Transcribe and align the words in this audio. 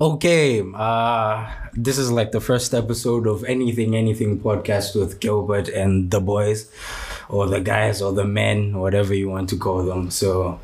Okay, 0.00 0.64
uh, 0.76 1.46
this 1.74 1.98
is 1.98 2.10
like 2.10 2.32
the 2.32 2.40
first 2.40 2.72
episode 2.72 3.26
of 3.26 3.44
Anything 3.44 3.94
Anything 3.94 4.40
podcast 4.40 4.98
with 4.98 5.20
Gilbert 5.20 5.68
and 5.68 6.10
the 6.10 6.22
boys, 6.22 6.72
or 7.28 7.46
the 7.46 7.60
guys, 7.60 8.00
or 8.00 8.10
the 8.10 8.24
men, 8.24 8.78
whatever 8.78 9.12
you 9.12 9.28
want 9.28 9.50
to 9.50 9.58
call 9.58 9.84
them. 9.84 10.10
So, 10.10 10.58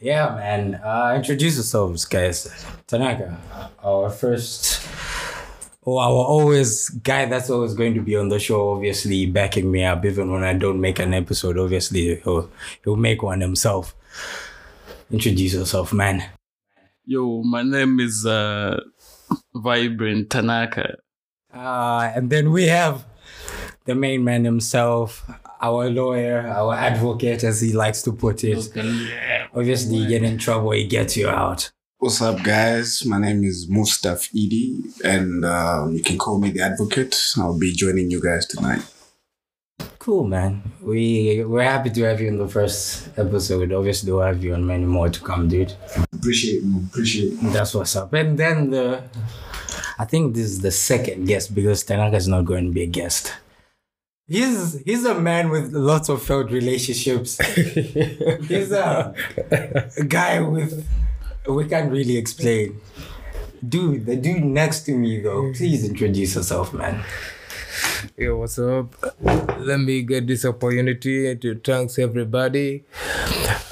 yeah, 0.00 0.34
man, 0.34 0.76
uh, 0.76 1.12
introduce 1.14 1.56
yourselves, 1.56 2.06
guys. 2.06 2.48
Tanaka, 2.86 3.36
our 3.84 4.08
first, 4.08 4.80
or 5.82 6.00
our 6.00 6.08
always 6.08 6.88
guy 6.88 7.26
that's 7.26 7.50
always 7.50 7.74
going 7.74 7.92
to 7.96 8.00
be 8.00 8.16
on 8.16 8.30
the 8.30 8.38
show, 8.38 8.70
obviously 8.70 9.26
backing 9.26 9.70
me 9.70 9.84
up, 9.84 10.06
even 10.06 10.32
when 10.32 10.42
I 10.42 10.54
don't 10.54 10.80
make 10.80 11.00
an 11.00 11.12
episode. 11.12 11.58
Obviously, 11.58 12.16
he'll, 12.24 12.48
he'll 12.82 12.96
make 12.96 13.22
one 13.22 13.42
himself. 13.42 13.94
Introduce 15.10 15.52
yourself, 15.52 15.92
man. 15.92 16.24
Yo, 17.10 17.42
my 17.42 17.62
name 17.62 18.00
is 18.00 18.26
uh, 18.26 18.78
Vibrant 19.54 20.28
Tanaka. 20.28 20.96
Uh, 21.54 22.12
and 22.14 22.28
then 22.28 22.52
we 22.52 22.66
have 22.66 23.06
the 23.86 23.94
main 23.94 24.22
man 24.24 24.44
himself, 24.44 25.24
our 25.62 25.88
lawyer, 25.88 26.46
our 26.46 26.74
advocate, 26.74 27.44
as 27.44 27.62
he 27.62 27.72
likes 27.72 28.02
to 28.02 28.12
put 28.12 28.44
it. 28.44 28.58
Obviously, 29.54 29.96
you 29.96 30.06
get 30.06 30.22
in 30.22 30.36
trouble, 30.36 30.72
he 30.72 30.86
gets 30.86 31.16
you 31.16 31.30
out. 31.30 31.70
What's 31.96 32.20
up, 32.20 32.42
guys? 32.42 33.06
My 33.06 33.18
name 33.18 33.42
is 33.42 33.70
Mustaf 33.70 34.28
Edie, 34.32 34.78
and 35.02 35.46
um, 35.46 35.94
you 35.94 36.02
can 36.02 36.18
call 36.18 36.38
me 36.38 36.50
the 36.50 36.60
advocate. 36.60 37.16
I'll 37.38 37.58
be 37.58 37.72
joining 37.72 38.10
you 38.10 38.22
guys 38.22 38.44
tonight. 38.44 38.82
Cool, 39.98 40.24
man. 40.24 40.62
We 40.80 41.44
we're 41.44 41.62
happy 41.62 41.90
to 41.90 42.02
have 42.04 42.20
you 42.20 42.28
in 42.28 42.38
the 42.38 42.48
first 42.48 43.08
episode. 43.18 43.72
Obviously, 43.72 44.10
we'll 44.10 44.22
have 44.22 44.42
you 44.42 44.54
on 44.54 44.66
many 44.66 44.86
more 44.86 45.08
to 45.08 45.20
come, 45.20 45.48
dude. 45.48 45.74
Appreciate 46.12 46.62
you. 46.62 46.82
Appreciate 46.88 47.32
you. 47.32 47.50
That's 47.50 47.74
what's 47.74 47.94
up. 47.94 48.12
And 48.14 48.38
then 48.38 48.70
the, 48.70 49.02
I 49.98 50.04
think 50.04 50.34
this 50.34 50.46
is 50.46 50.60
the 50.60 50.70
second 50.70 51.26
guest 51.26 51.54
because 51.54 51.84
Tanaka 51.84 52.16
is 52.16 52.28
not 52.28 52.44
going 52.44 52.64
to 52.66 52.72
be 52.72 52.84
a 52.84 52.86
guest. 52.86 53.34
He's 54.26 54.80
he's 54.80 55.04
a 55.04 55.14
man 55.14 55.50
with 55.50 55.72
lots 55.72 56.08
of 56.08 56.22
failed 56.22 56.52
relationships. 56.52 57.38
he's 57.54 58.72
a, 58.72 59.14
a 59.98 60.04
guy 60.04 60.40
with 60.40 60.86
we 61.48 61.66
can't 61.66 61.90
really 61.90 62.16
explain. 62.16 62.80
Dude, 63.66 64.06
the 64.06 64.16
dude 64.16 64.44
next 64.44 64.82
to 64.86 64.92
me 64.92 65.20
though, 65.20 65.52
please 65.52 65.88
introduce 65.88 66.34
yourself, 66.34 66.72
man. 66.72 67.04
Yo, 68.16 68.36
what's 68.38 68.58
up? 68.58 68.94
Let 69.58 69.80
me 69.80 70.02
get 70.02 70.26
this 70.26 70.44
opportunity 70.44 71.36
to 71.36 71.54
thanks 71.56 71.98
everybody. 71.98 72.84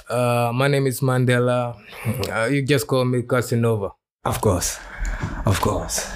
Uh, 0.08 0.52
my 0.54 0.68
name 0.68 0.86
is 0.86 1.00
Mandela. 1.00 1.76
Uh, 2.30 2.46
you 2.46 2.62
just 2.62 2.86
call 2.86 3.04
me 3.04 3.22
Casanova. 3.22 3.92
Of 4.24 4.40
course. 4.40 4.78
Of 5.44 5.60
course. 5.60 6.10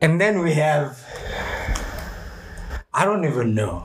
And 0.00 0.20
then 0.20 0.40
we 0.40 0.52
have 0.54 0.98
I 2.92 3.04
don't 3.04 3.24
even 3.24 3.54
know. 3.54 3.84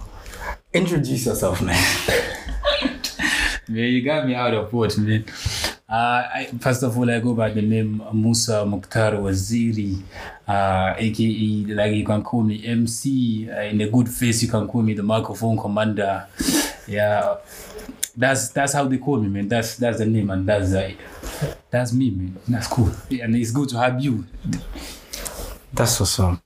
Introduce 0.73 1.25
yourself, 1.27 1.61
man. 1.61 1.77
Man, 3.69 3.91
you 3.93 4.01
got 4.01 4.27
me 4.27 4.35
out 4.35 4.53
of 4.53 4.73
words, 4.73 4.97
man. 4.97 5.23
Uh, 5.93 6.27
I, 6.33 6.49
first 6.59 6.81
of 6.81 6.97
all, 6.97 7.07
I 7.07 7.19
go 7.19 7.35
by 7.35 7.51
the 7.51 7.61
name 7.61 8.01
Musa 8.13 8.65
Mukhtar 8.65 9.11
Waziri, 9.11 10.01
uh, 10.47 10.95
aka, 10.97 11.65
like 11.75 11.93
you 11.93 12.03
can 12.03 12.23
call 12.23 12.41
me 12.41 12.65
MC. 12.65 13.47
Uh, 13.47 13.61
in 13.61 13.79
a 13.79 13.87
good 13.87 14.09
face, 14.09 14.41
you 14.41 14.49
can 14.49 14.67
call 14.67 14.81
me 14.81 14.95
the 14.95 15.03
microphone 15.03 15.55
commander. 15.55 16.25
Yeah, 16.87 17.35
that's 18.17 18.49
that's 18.49 18.73
how 18.73 18.85
they 18.85 18.97
call 18.97 19.19
me, 19.19 19.29
man. 19.29 19.47
That's 19.47 19.77
that's 19.77 19.99
the 19.99 20.07
name, 20.07 20.31
and 20.31 20.49
that's 20.49 20.73
uh, 20.73 20.93
that's 21.69 21.93
me, 21.93 22.09
man. 22.09 22.37
That's 22.47 22.65
cool, 22.65 22.89
yeah, 23.09 23.25
and 23.25 23.35
it's 23.35 23.51
good 23.51 23.69
to 23.69 23.77
have 23.77 24.03
you. 24.03 24.25
That's 25.71 26.01
awesome. 26.01 26.41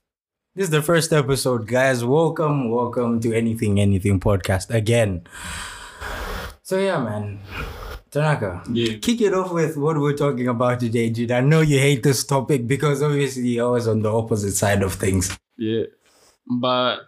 This 0.54 0.64
is 0.64 0.70
the 0.70 0.82
first 0.82 1.10
episode, 1.10 1.66
guys. 1.66 2.04
Welcome, 2.04 2.70
welcome 2.70 3.18
to 3.20 3.32
Anything 3.32 3.80
Anything 3.80 4.20
podcast 4.20 4.68
again. 4.68 5.24
So 6.62 6.78
yeah, 6.78 7.00
man. 7.00 7.40
Tanaka, 8.10 8.62
Yeah. 8.72 8.98
kick 8.98 9.20
it 9.20 9.34
off 9.34 9.52
with 9.52 9.76
what 9.76 9.98
we're 9.98 10.16
talking 10.16 10.48
about 10.48 10.80
today, 10.80 11.10
dude. 11.10 11.30
I 11.30 11.40
know 11.40 11.60
you 11.60 11.78
hate 11.78 12.02
this 12.02 12.24
topic 12.24 12.66
because 12.66 13.02
obviously 13.02 13.48
you're 13.48 13.66
always 13.66 13.86
on 13.86 14.00
the 14.02 14.12
opposite 14.12 14.52
side 14.52 14.82
of 14.82 14.94
things. 14.94 15.36
Yeah. 15.56 15.84
But 16.46 17.00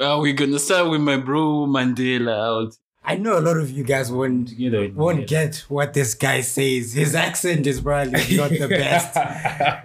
uh, 0.00 0.18
we're 0.20 0.32
gonna 0.32 0.58
start 0.58 0.88
with 0.90 1.00
my 1.02 1.18
bro 1.18 1.66
Mandela 1.66 2.64
out. 2.66 2.74
I 3.08 3.14
know 3.16 3.38
a 3.38 3.40
lot 3.40 3.56
of 3.58 3.70
you 3.70 3.84
guys 3.84 4.10
won't 4.10 4.50
You 4.58 4.68
know, 4.70 4.90
won't 4.94 5.28
get 5.28 5.64
what 5.68 5.92
this 5.94 6.14
guy 6.14 6.40
says. 6.40 6.94
His 6.94 7.14
accent 7.14 7.66
is 7.66 7.80
probably 7.80 8.12
not 8.36 8.50
the 8.50 8.66
best. 8.68 9.16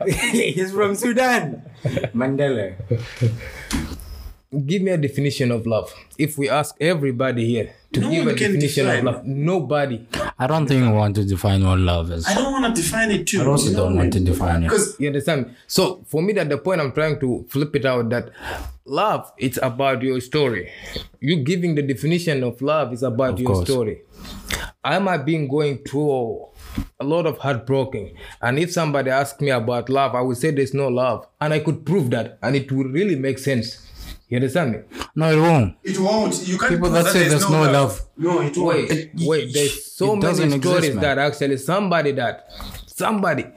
He's 0.31 0.71
from 0.71 0.95
Sudan. 0.95 1.61
Mandela. 2.15 2.75
Give 4.65 4.81
me 4.81 4.91
a 4.91 4.97
definition 4.97 5.49
of 5.49 5.65
love. 5.65 5.93
If 6.17 6.37
we 6.37 6.49
ask 6.49 6.75
everybody 6.81 7.45
here 7.45 7.73
to 7.93 8.01
No 8.01 8.09
give 8.09 8.27
a 8.27 8.35
definition 8.35 8.85
define. 8.85 8.97
of 8.99 9.03
love, 9.15 9.25
nobody. 9.25 10.05
I 10.37 10.45
don't 10.45 10.67
think 10.67 10.81
we 10.85 10.91
want 10.91 11.15
to 11.15 11.23
define 11.23 11.63
what 11.65 11.79
love 11.79 12.11
is. 12.11 12.27
I 12.27 12.33
don't 12.35 12.51
want 12.51 12.75
to 12.75 12.81
define 12.81 13.11
it 13.11 13.27
too. 13.27 13.41
I 13.41 13.45
also 13.45 13.71
don't 13.73 13.95
want 13.95 14.11
to 14.11 14.19
define 14.19 14.63
it. 14.63 14.67
Because 14.67 14.99
You 14.99 15.07
understand? 15.07 15.55
So 15.67 16.03
for 16.07 16.21
me, 16.21 16.33
that 16.33 16.49
the 16.49 16.57
point 16.57 16.81
I'm 16.81 16.91
trying 16.91 17.17
to 17.21 17.45
flip 17.47 17.73
it 17.77 17.85
out 17.85 18.09
that 18.09 18.31
love 18.83 19.31
it's 19.37 19.57
about 19.63 20.01
your 20.01 20.19
story. 20.19 20.69
You 21.21 21.37
giving 21.37 21.75
the 21.75 21.81
definition 21.81 22.43
of 22.43 22.61
love 22.61 22.91
is 22.91 23.03
about 23.03 23.39
your 23.39 23.53
course. 23.53 23.69
story. 23.69 24.01
I 24.83 24.99
might 24.99 25.23
be 25.25 25.37
going 25.47 25.77
through 25.77 26.47
a 26.99 27.03
lot 27.05 27.25
of 27.25 27.37
heartbroken, 27.37 28.11
and 28.41 28.59
if 28.59 28.73
somebody 28.73 29.11
asked 29.11 29.39
me 29.39 29.51
about 29.51 29.87
love, 29.89 30.13
I 30.13 30.21
would 30.21 30.37
say 30.37 30.51
there's 30.51 30.73
no 30.73 30.87
love, 30.89 31.25
and 31.39 31.53
I 31.53 31.59
could 31.59 31.85
prove 31.85 32.09
that, 32.09 32.37
and 32.41 32.55
it 32.55 32.69
would 32.71 32.91
really 32.91 33.15
make 33.15 33.37
sense. 33.39 33.87
You 34.31 34.37
understand 34.37 34.71
me? 34.71 34.79
No, 35.13 35.29
it 35.29 35.41
won't. 35.41 35.75
it 35.83 35.99
won't. 35.99 36.47
You 36.47 36.57
can't 36.57 36.71
People 36.71 36.89
prove 36.89 37.03
that 37.03 37.11
say 37.11 37.27
there's 37.27 37.49
no 37.49 37.63
love. 37.63 38.01
No, 38.15 38.39
it 38.39 38.55
won't. 38.55 38.89
Wait, 38.89 39.11
wait. 39.15 39.53
There's 39.53 39.93
so 39.93 40.13
it 40.13 40.23
many 40.23 40.57
stories 40.57 40.85
exist, 40.85 41.01
that 41.01 41.17
actually 41.17 41.57
somebody 41.57 42.13
that 42.13 42.47
somebody 42.87 43.47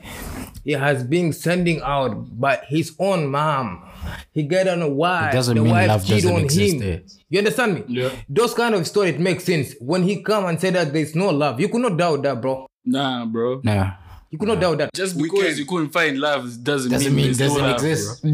he 0.65 0.73
has 0.73 1.05
been 1.05 1.33
sending 1.33 1.81
out 1.83 2.41
by 2.41 2.57
his 2.67 2.97
own 2.99 3.29
mom. 3.29 3.89
He 4.33 4.43
get 4.43 4.67
on 4.67 4.83
a 4.83 4.89
wife. 4.89 5.33
It 5.33 5.37
doesn't 5.37 5.55
the 5.55 5.63
mean 5.63 5.73
wife 5.73 5.89
love 5.89 6.05
cheat 6.05 6.25
doesn't 6.25 6.35
on 6.35 6.43
exist 6.43 6.75
him. 6.75 6.81
there. 6.81 7.03
You 7.29 7.39
understand 7.39 7.75
me? 7.75 7.85
Yeah. 7.87 8.11
Those 8.29 8.53
kind 8.53 8.75
of 8.75 8.85
story 8.89 9.11
it 9.11 9.21
makes 9.21 9.45
sense. 9.45 9.77
When 9.81 10.03
he 10.03 10.25
come 10.25 10.47
and 10.47 10.61
say 10.61 10.71
that 10.71 10.93
there's 10.93 11.15
no 11.15 11.31
love, 11.31 11.61
you 11.61 11.69
could 11.69 11.83
not 11.83 11.97
doubt 11.97 12.25
that, 12.25 12.41
bro. 12.41 12.67
Nah, 12.85 13.25
bro. 13.27 13.61
No. 13.63 13.93
You 14.35 14.39
could 14.39 14.49
not 14.49 14.59
doubt 14.59 14.79
that. 14.79 14.93
Just 14.93 15.17
because 15.17 15.45
can- 15.51 15.59
you 15.59 15.65
couldn't 15.65 15.91
find 15.91 16.19
love 16.19 16.43
doesn't, 16.65 16.91
Doesn't 16.91 17.15
mean 17.15 17.31
it 17.31 17.39
doesn't 17.39 17.63
love, 17.63 17.75
exist. 17.75 18.27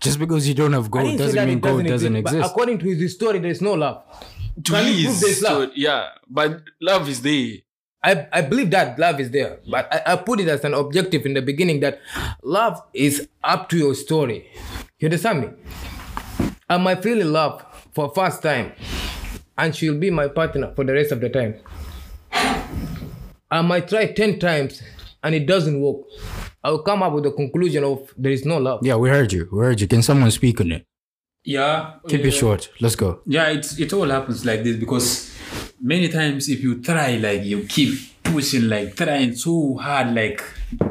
Just 0.00 0.18
because 0.18 0.46
you 0.46 0.52
don't 0.52 0.74
have 0.74 0.90
gold 0.90 1.16
doesn't 1.16 1.46
mean 1.48 1.56
it 1.56 1.60
gold 1.62 1.86
doesn't 1.86 2.12
but 2.12 2.18
exist. 2.34 2.50
according 2.50 2.78
to 2.80 2.84
his 2.94 3.14
story, 3.14 3.38
there's 3.38 3.62
no 3.62 3.72
love. 3.72 4.02
To 4.64 4.72
Can 4.72 4.86
you 4.88 5.04
prove 5.06 5.14
his 5.14 5.20
there's 5.22 5.40
love? 5.42 5.52
story- 5.62 5.72
yeah, 5.76 6.08
but 6.28 6.60
love 6.82 7.08
is 7.08 7.22
there. 7.22 7.52
I, 8.04 8.26
I 8.30 8.42
believe 8.42 8.70
that 8.72 8.98
love 8.98 9.18
is 9.18 9.30
there, 9.30 9.60
but 9.70 9.88
I, 9.90 10.12
I 10.12 10.16
put 10.16 10.40
it 10.40 10.48
as 10.48 10.62
an 10.62 10.74
objective 10.74 11.24
in 11.24 11.32
the 11.32 11.40
beginning 11.40 11.80
that 11.80 12.00
love 12.42 12.82
is 12.92 13.26
up 13.42 13.70
to 13.70 13.78
your 13.78 13.94
story. 13.94 14.50
You 14.98 15.06
understand 15.06 15.40
me? 15.40 15.48
I 16.68 16.76
might 16.76 17.02
feel 17.02 17.18
in 17.18 17.32
love 17.32 17.64
for 17.94 18.12
first 18.14 18.42
time, 18.42 18.72
and 19.56 19.74
she'll 19.74 19.98
be 19.98 20.10
my 20.10 20.28
partner 20.28 20.74
for 20.76 20.84
the 20.84 20.92
rest 20.92 21.12
of 21.12 21.22
the 21.22 21.30
time. 21.30 21.54
I 23.50 23.62
might 23.62 23.88
try 23.88 24.12
10 24.12 24.38
times 24.38 24.82
and 25.26 25.34
it 25.34 25.44
doesn't 25.44 25.80
work. 25.80 25.96
I 26.62 26.70
will 26.70 26.82
come 26.82 27.02
up 27.02 27.12
with 27.12 27.24
the 27.24 27.32
conclusion 27.32 27.82
of 27.82 28.14
there 28.16 28.30
is 28.30 28.44
no 28.44 28.58
love. 28.58 28.80
Yeah, 28.82 28.94
we 28.94 29.08
heard 29.08 29.32
you. 29.32 29.48
We 29.50 29.58
heard 29.58 29.80
you. 29.80 29.88
Can 29.88 30.02
someone 30.02 30.30
speak 30.30 30.60
on 30.60 30.70
it? 30.70 30.86
Yeah. 31.44 31.94
Keep 32.08 32.20
yeah. 32.20 32.26
it 32.28 32.30
short. 32.30 32.70
Let's 32.80 32.94
go. 32.94 33.20
Yeah, 33.26 33.48
it's 33.48 33.78
it 33.78 33.92
all 33.92 34.08
happens 34.08 34.44
like 34.44 34.62
this 34.62 34.76
because 34.76 35.36
many 35.80 36.08
times 36.08 36.48
if 36.48 36.62
you 36.62 36.80
try 36.80 37.16
like 37.16 37.42
you 37.42 37.64
keep 37.64 37.98
pushing 38.22 38.68
like 38.68 38.94
trying 38.96 39.34
so 39.34 39.76
hard 39.76 40.14
like 40.14 40.42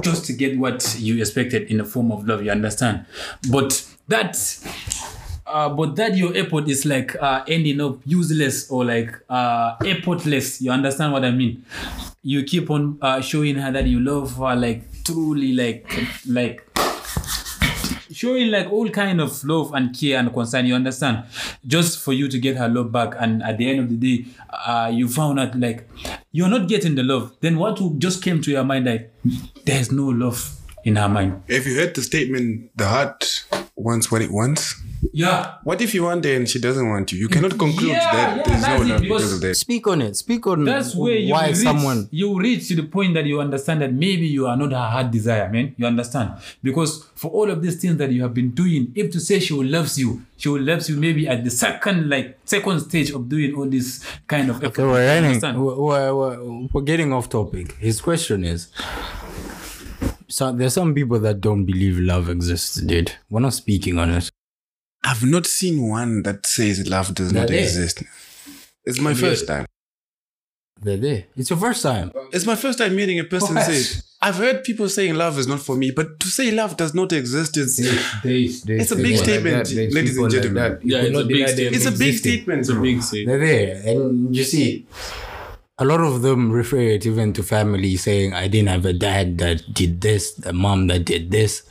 just 0.02 0.26
to 0.26 0.34
get 0.34 0.58
what 0.58 0.96
you 1.00 1.20
expected 1.20 1.72
in 1.72 1.78
the 1.78 1.86
form 1.86 2.12
of 2.12 2.28
love, 2.28 2.44
you 2.44 2.52
understand? 2.52 3.06
But 3.50 3.90
that 4.10 4.36
uh, 5.56 5.70
but 5.70 5.96
that 5.96 6.18
your 6.18 6.36
airport 6.36 6.68
is 6.68 6.86
like 6.86 7.16
uh, 7.22 7.42
ending 7.48 7.80
up 7.80 7.98
useless 8.04 8.70
or 8.70 8.84
like 8.84 9.16
uh, 9.30 9.76
effortless. 9.86 10.62
You 10.62 10.72
understand 10.72 11.14
what 11.14 11.24
I 11.24 11.32
mean? 11.32 11.64
You 12.24 12.44
keep 12.44 12.70
on 12.70 12.98
uh, 13.02 13.22
showing 13.22 13.56
her 13.56 13.72
that 13.72 13.86
you 13.88 14.02
love 14.02 14.36
her 14.36 14.54
like 14.56 14.84
truly 15.06 15.54
like 15.54 15.88
like 16.28 16.68
showing 18.12 18.52
like 18.52 18.70
all 18.72 18.90
kind 18.90 19.22
of 19.22 19.44
love 19.46 19.74
and 19.74 19.98
care 19.98 20.20
and 20.20 20.34
concern 20.34 20.66
you 20.66 20.74
understand 20.76 21.24
just 21.68 22.00
for 22.00 22.12
you 22.14 22.28
to 22.28 22.40
get 22.40 22.56
her 22.58 22.68
love 22.68 22.92
back 22.92 23.14
and 23.20 23.44
at 23.44 23.58
the 23.58 23.70
end 23.70 23.80
of 23.80 23.90
the 23.90 23.96
day 23.98 24.26
uh, 24.66 24.90
you 24.92 25.08
found 25.08 25.40
out 25.40 25.58
like 25.60 25.88
you're 26.32 26.48
not 26.48 26.68
getting 26.68 26.96
the 26.96 27.04
love 27.04 27.36
then 27.42 27.58
what 27.58 27.80
just 28.00 28.24
came 28.24 28.42
to 28.42 28.52
your 28.52 28.64
mind 28.64 28.86
like 28.86 29.12
there's 29.66 29.92
no 29.92 30.06
love 30.06 30.56
in 30.86 30.96
her 30.96 31.10
mind 31.10 31.44
If 31.48 31.68
you 31.68 31.76
heard 31.76 31.94
the 31.96 32.02
statement, 32.02 32.72
the 32.78 32.88
heart 32.88 33.46
wants 33.76 34.12
what 34.12 34.22
it 34.22 34.32
wants, 34.32 34.76
Yeah. 35.14 35.56
What 35.64 35.82
if 35.82 35.94
you 35.94 36.04
want 36.04 36.24
her 36.26 36.34
and 36.36 36.48
she 36.50 36.60
doesn't 36.60 36.88
want 36.88 37.12
you? 37.12 37.20
You 37.20 37.28
cannot 37.30 37.58
conclude 37.58 37.90
Yeah, 37.92 38.12
that 38.12 38.38
yeah, 38.38 38.44
there's 38.44 38.62
no 38.62 38.68
that's 38.68 38.82
it, 38.82 38.88
love 38.88 39.02
because- 39.02 39.22
because 39.24 39.34
of 39.34 39.42
that. 39.42 39.56
Speak 39.56 39.88
on 39.88 40.02
it. 40.02 40.16
Speak 40.16 40.48
on 40.48 40.62
it. 40.62 40.66
That's 40.66 40.96
where 40.96 41.16
you 41.18 41.32
why 41.34 41.48
reach, 41.48 41.56
someone. 41.58 42.08
you 42.12 42.38
reach 42.40 42.68
to 42.70 42.76
the 42.76 42.84
point 42.84 43.14
that 43.14 43.26
you 43.26 43.40
understand 43.40 43.82
that 43.82 43.94
maybe 43.94 44.28
you 44.28 44.48
are 44.48 44.58
not 44.58 44.72
her 44.72 44.90
heart 44.90 45.12
desire, 45.12 45.50
man. 45.52 45.74
You 45.78 45.86
understand? 45.86 46.32
Because 46.64 47.06
for 47.16 47.32
all 47.32 47.50
of 47.50 47.62
these 47.62 47.80
things 47.82 47.98
that 47.98 48.12
you 48.12 48.22
have 48.24 48.34
been 48.34 48.52
doing, 48.52 48.92
if 48.96 49.12
to 49.12 49.20
say 49.20 49.40
she 49.40 49.54
will 49.54 49.66
loves 49.66 49.98
you, 49.98 50.22
she 50.38 50.50
will 50.50 50.62
loves 50.62 50.90
you 50.90 50.98
maybe 50.98 51.28
at 51.28 51.44
the 51.44 51.50
second, 51.52 52.10
like 52.10 52.38
second 52.46 52.80
stage 52.82 53.12
of 53.12 53.28
doing 53.30 53.56
all 53.56 53.66
this 53.70 54.04
kind 54.28 54.50
of 54.50 54.58
effort. 54.58 54.68
Okay, 54.80 54.84
we're, 54.84 55.02
You 55.02 55.08
running, 55.08 55.26
understand? 55.26 55.64
we're, 55.66 56.14
we're, 56.14 56.68
we're 56.74 56.82
getting 56.82 57.14
off 57.14 57.30
topic. 57.30 57.74
His 57.74 58.02
question 58.02 58.44
is 58.44 58.70
so 60.28 60.52
there's 60.52 60.74
some 60.74 60.94
people 60.94 61.20
that 61.20 61.40
don't 61.40 61.66
believe 61.66 62.00
love 62.00 62.30
exists, 62.30 62.76
dude. 62.82 63.12
We're 63.30 63.42
not 63.42 63.54
speaking 63.54 63.98
on 64.00 64.10
it. 64.12 64.32
I've 65.06 65.24
not 65.24 65.46
seen 65.46 65.88
one 65.88 66.24
that 66.24 66.46
says 66.46 66.88
love 66.90 67.14
does 67.14 67.32
not 67.32 67.48
That 67.48 67.56
is. 67.56 67.78
exist. 67.78 68.04
It's 68.86 69.00
my 69.00 69.14
first 69.14 69.48
time. 69.48 69.66
They're 70.82 70.98
there. 70.98 71.24
It's 71.38 71.50
your 71.50 71.58
first 71.60 71.82
time. 71.84 72.12
It's 72.34 72.46
my 72.46 72.56
first 72.56 72.78
time 72.80 72.96
meeting 72.96 73.20
a 73.20 73.24
person 73.24 73.56
What? 73.56 73.66
say. 73.66 74.02
I've 74.22 74.36
heard 74.36 74.64
people 74.64 74.90
saying 74.90 75.14
love 75.16 75.38
is 75.40 75.48
not 75.48 75.60
for 75.62 75.76
me, 75.76 75.92
but 75.92 76.20
to 76.20 76.28
say 76.28 76.52
love 76.52 76.76
does 76.78 76.94
not 76.94 77.14
exist 77.14 77.56
is 77.58 77.80
It's 77.80 78.92
a 78.92 78.96
big 78.96 79.18
statement, 79.18 79.70
ladies 79.72 80.18
and 80.18 80.32
gentlemen. 80.32 80.80
Yeah, 80.84 81.02
it's 81.02 81.18
a 81.18 81.26
big 81.26 81.48
statement. 81.48 81.76
it's 81.76 81.86
a 81.86 81.92
big 81.92 82.18
statement. 82.18 82.60
It's 82.62 82.70
a 82.70 82.76
big 82.80 83.02
thing. 83.04 83.26
They're 83.28 83.40
there. 83.40 83.82
And 83.86 84.36
you 84.36 84.44
see, 84.44 84.86
a 85.78 85.86
lot 85.86 86.02
of 86.02 86.22
them 86.24 86.52
refer 86.52 86.80
it 86.80 87.06
even 87.06 87.34
to 87.34 87.44
family 87.44 87.96
saying, 87.98 88.34
I 88.34 88.48
didn't 88.48 88.70
have 88.70 88.86
a 88.86 88.94
dad 88.94 89.38
that 89.38 89.74
did 89.74 90.02
this, 90.02 90.38
a 90.46 90.54
mom 90.54 90.88
that 90.88 91.06
did 91.06 91.32
this. 91.32 91.64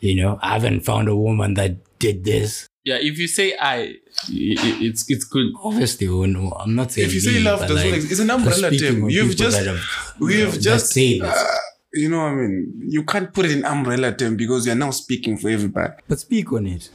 You 0.00 0.16
know, 0.16 0.38
I 0.42 0.54
haven't 0.54 0.80
found 0.80 1.08
a 1.08 1.14
woman 1.16 1.54
that 1.54 1.76
did 2.02 2.24
this. 2.24 2.68
Yeah, 2.84 2.98
if 3.08 3.14
you 3.22 3.28
say 3.28 3.54
I, 3.56 3.76
i- 3.76 4.58
i- 4.66 4.78
it's 4.88 5.02
it's 5.08 5.24
good. 5.34 5.48
Obviously, 5.62 6.08
we 6.08 6.26
know- 6.26 6.50
I'm 6.62 6.74
not 6.74 6.90
saying 6.92 7.06
If 7.08 7.14
you 7.14 7.20
say 7.20 7.38
love 7.40 7.60
does 7.60 7.70
not 7.70 7.84
like, 7.86 7.94
exist, 7.94 8.12
it's 8.12 8.20
an 8.20 8.26
just 8.28 8.38
umbrella 8.38 8.76
term. 8.76 9.10
You've 9.10 9.36
just, 9.36 9.56
that 9.58 9.66
have- 9.66 9.86
we've 10.18 10.52
that 10.54 10.60
just, 10.60 10.86
say 10.92 11.20
this. 11.20 11.28
uh, 11.28 11.58
you 11.94 12.08
know, 12.10 12.18
what 12.24 12.32
I 12.32 12.34
mean, 12.34 12.56
you 12.94 13.02
can't 13.04 13.32
put 13.32 13.44
it 13.46 13.52
in 13.52 13.64
umbrella 13.64 14.12
term 14.20 14.36
because 14.36 14.66
you're 14.66 14.74
now 14.86 14.90
speaking 14.90 15.36
for 15.38 15.48
everybody. 15.50 15.94
But 16.08 16.18
speak 16.20 16.52
on 16.52 16.66
it. 16.66 16.90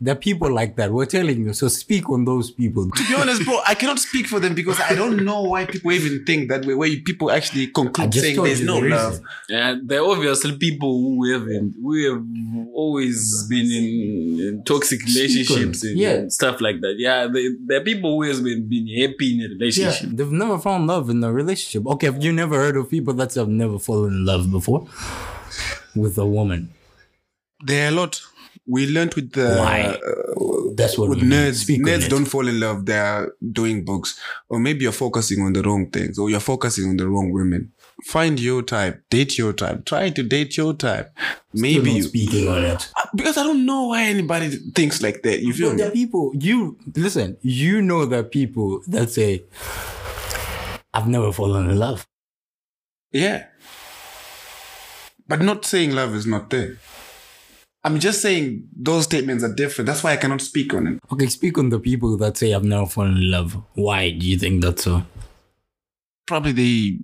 There 0.00 0.12
are 0.12 0.16
people 0.16 0.48
like 0.52 0.76
that. 0.76 0.92
We're 0.92 1.06
telling 1.06 1.44
you. 1.44 1.52
So 1.52 1.66
speak 1.66 2.08
on 2.08 2.24
those 2.24 2.52
people. 2.52 2.88
To 2.88 3.08
be 3.08 3.14
honest, 3.20 3.44
bro, 3.44 3.58
I 3.66 3.74
cannot 3.74 3.98
speak 3.98 4.28
for 4.28 4.38
them 4.38 4.54
because 4.54 4.78
I 4.80 4.94
don't 4.94 5.24
know 5.24 5.42
why 5.42 5.64
people 5.64 5.90
even 5.90 6.24
think 6.24 6.48
that 6.50 6.64
way. 6.64 6.74
Where 6.74 6.88
people 7.04 7.32
actually 7.32 7.64
I 7.64 7.70
conclude 7.74 8.12
just 8.12 8.24
saying 8.24 8.36
told 8.36 8.46
there's 8.46 8.62
no 8.62 8.80
the 8.80 8.88
love. 8.90 9.10
reason. 9.14 9.24
Yeah, 9.48 9.74
there 9.84 10.00
are 10.02 10.08
obviously 10.08 10.56
people 10.56 10.92
who 11.02 11.32
haven't. 11.32 11.74
We 11.82 12.04
have 12.04 12.22
always 12.74 13.44
been 13.48 13.66
in, 13.66 13.84
in 14.46 14.62
toxic 14.64 15.02
relationships 15.04 15.82
and 15.82 15.98
Yeah. 15.98 16.28
stuff 16.28 16.60
like 16.60 16.80
that. 16.82 16.94
Yeah, 16.96 17.26
they, 17.26 17.48
there 17.66 17.80
are 17.80 17.84
people 17.84 18.14
who 18.14 18.22
has 18.28 18.40
been 18.40 18.68
been 18.68 18.86
happy 19.02 19.34
in 19.34 19.40
a 19.40 19.42
Yeah, 19.42 19.54
relationship. 19.54 20.10
they've 20.12 20.30
never 20.30 20.58
found 20.60 20.86
love 20.86 21.10
in 21.10 21.24
a 21.24 21.32
relationship. 21.32 21.86
Okay, 21.88 22.06
have 22.06 22.22
you 22.22 22.32
never 22.32 22.54
heard 22.54 22.76
of 22.76 22.88
people 22.88 23.14
that 23.14 23.34
have 23.34 23.48
never 23.48 23.80
fallen 23.80 24.12
in 24.12 24.24
love 24.24 24.48
before 24.52 24.86
with 25.96 26.16
a 26.18 26.26
woman? 26.26 26.70
There 27.64 27.86
are 27.86 27.88
a 27.88 27.96
lot. 27.96 28.20
We 28.70 28.86
learned 28.86 29.14
with 29.14 29.32
the 29.32 29.56
Why? 29.56 29.80
uh, 29.82 30.74
That's 30.74 30.98
what 30.98 31.08
with 31.08 31.20
nerds. 31.20 31.64
Nerds 31.78 32.04
it. 32.06 32.10
don't 32.10 32.26
fall 32.26 32.46
in 32.46 32.60
love. 32.60 32.84
They 32.84 32.98
are 32.98 33.32
doing 33.52 33.84
books, 33.84 34.20
or 34.50 34.58
maybe 34.60 34.82
you're 34.82 34.92
focusing 34.92 35.40
on 35.42 35.54
the 35.54 35.62
wrong 35.62 35.90
things, 35.90 36.18
or 36.18 36.28
you're 36.28 36.38
focusing 36.52 36.88
on 36.90 36.96
the 36.98 37.08
wrong 37.08 37.32
women. 37.32 37.72
Find 38.04 38.38
your 38.38 38.62
type. 38.62 39.02
Date 39.10 39.38
your 39.38 39.52
type. 39.54 39.84
Try 39.86 40.10
to 40.10 40.22
date 40.22 40.56
your 40.58 40.74
type. 40.74 41.10
Maybe 41.54 41.92
you, 41.92 42.02
speaking 42.02 42.46
on 42.48 42.62
it. 42.64 42.92
because 43.16 43.38
I 43.38 43.42
don't 43.42 43.64
know 43.66 43.86
why 43.88 44.02
anybody 44.02 44.50
thinks 44.74 45.00
like 45.02 45.22
that. 45.22 45.40
You 45.40 45.52
feel 45.54 45.70
But 45.70 45.74
me? 45.76 45.78
there 45.82 45.88
are 45.88 45.92
people 46.02 46.32
you 46.34 46.76
listen. 46.94 47.38
You 47.40 47.80
know 47.82 48.04
that 48.04 48.30
people 48.30 48.82
that 48.88 49.10
say, 49.10 49.44
"I've 50.94 51.08
never 51.08 51.32
fallen 51.32 51.70
in 51.70 51.78
love." 51.78 52.06
Yeah. 53.12 53.46
But 55.26 55.40
not 55.40 55.64
saying 55.64 55.92
love 55.94 56.14
is 56.14 56.26
not 56.26 56.50
there. 56.50 56.78
I'm 57.84 57.98
just 58.00 58.20
saying 58.22 58.68
those 58.76 59.04
statements 59.04 59.44
are 59.44 59.54
different. 59.54 59.86
That's 59.86 60.02
why 60.02 60.12
I 60.12 60.16
cannot 60.16 60.40
speak 60.40 60.74
on 60.74 60.86
it. 60.86 60.98
Okay, 61.12 61.26
speak 61.26 61.58
on 61.58 61.68
the 61.70 61.78
people 61.78 62.16
that 62.18 62.36
say, 62.36 62.52
"I've 62.52 62.64
never 62.64 62.86
fallen 62.86 63.16
in 63.16 63.30
love." 63.30 63.56
Why 63.74 64.10
do 64.10 64.26
you 64.26 64.38
think 64.38 64.62
that's 64.62 64.84
so? 64.84 65.04
Probably 66.26 66.52
they 66.52 66.98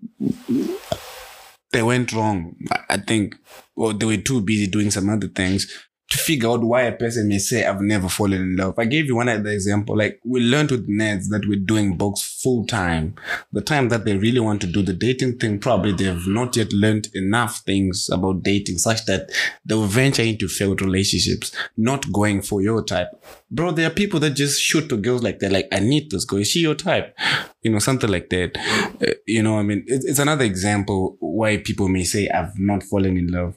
they 1.73 1.83
went 1.83 2.13
wrong. 2.13 2.57
I- 2.71 2.85
I 2.91 2.97
think, 2.99 3.37
or 3.77 3.93
they 3.93 4.07
were 4.07 4.17
too 4.19 4.41
busy 4.41 4.67
doing 4.67 4.91
some 4.91 5.09
other 5.09 5.29
things 5.29 5.67
to 6.15 6.19
figure 6.19 6.49
out 6.49 6.63
why 6.63 6.83
a 6.83 6.93
person 6.93 7.29
may 7.29 7.39
say, 7.39 7.67
"I've 7.67 7.81
never 7.81 8.09
fallen 8.09 8.41
in 8.41 8.57
love." 8.57 8.79
I 8.79 8.85
gave 8.85 9.07
you 9.07 9.17
one 9.17 9.29
other 9.29 9.51
example. 9.51 9.97
Like 9.97 10.21
we 10.25 10.41
learned 10.41 10.71
with 10.71 10.89
nerds 10.89 11.29
that 11.31 11.47
we're 11.49 11.59
doing 11.59 11.97
books 11.97 12.23
full 12.43 12.67
time. 12.67 13.15
The 13.53 13.61
time 13.61 13.89
that 13.89 14.05
they 14.05 14.17
really 14.17 14.39
want 14.41 14.61
to 14.61 14.69
do 14.69 14.83
the 14.83 14.93
dating 14.93 15.39
thing, 15.39 15.59
probably 15.59 15.93
they've 15.93 16.27
not 16.29 16.57
yet 16.57 16.73
learned 16.73 17.09
enough 17.15 17.63
things 17.67 18.09
about 18.13 18.45
dating, 18.45 18.79
such 18.79 19.05
that 19.07 19.31
they 19.65 19.75
will 19.75 19.87
venture 19.87 20.23
into 20.23 20.47
failed 20.47 20.81
relationships, 20.81 21.51
not 21.77 22.13
going 22.13 22.43
for 22.43 22.63
your 22.63 22.85
type. 22.85 23.09
Bro, 23.51 23.73
there 23.73 23.89
are 23.89 23.95
people 23.95 24.21
that 24.21 24.31
just 24.31 24.61
shoot 24.61 24.89
to 24.89 24.97
girls 24.97 25.23
like 25.23 25.39
they're 25.41 25.51
Like, 25.51 25.69
I 25.73 25.81
need 25.81 26.11
this 26.11 26.25
girl. 26.25 26.41
Is 26.41 26.49
she 26.49 26.61
your 26.61 26.75
type? 26.75 27.17
You 27.65 27.73
know, 27.73 27.79
something 27.81 28.11
like 28.11 28.29
that. 28.29 28.57
Uh, 29.03 29.15
you 29.27 29.43
know, 29.43 29.59
I 29.59 29.63
mean, 29.63 29.85
it's, 29.87 30.05
it's 30.05 30.19
another 30.19 30.45
example 30.45 31.17
why 31.19 31.57
people 31.57 31.89
may 31.89 32.05
say, 32.05 32.29
I've 32.29 32.57
not 32.59 32.83
fallen 32.83 33.17
in 33.17 33.29
love. 33.29 33.57